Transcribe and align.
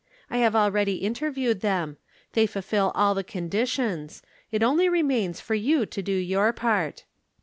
I 0.31 0.37
have 0.39 0.55
already 0.55 0.95
interviewed 0.95 1.61
them. 1.61 1.97
They 2.33 2.47
fulfil 2.47 2.91
all 2.95 3.13
the 3.13 3.23
conditions. 3.23 4.23
It 4.51 4.63
only 4.63 4.89
remains 4.89 5.39
for 5.39 5.53
you 5.53 5.85
to 5.85 6.01
do 6.01 6.11
your 6.11 6.51
part." 6.53 7.03